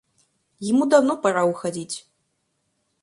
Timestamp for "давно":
0.87-1.15